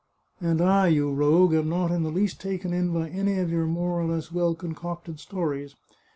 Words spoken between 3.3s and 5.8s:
of your more or less well concocted stories.